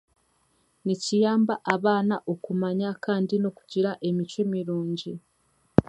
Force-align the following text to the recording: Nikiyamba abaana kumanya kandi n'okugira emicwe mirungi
Nikiyamba 0.85 1.53
abaana 1.73 2.15
kumanya 2.43 2.89
kandi 3.05 3.33
n'okugira 3.37 3.91
emicwe 4.07 4.41
mirungi 4.53 5.11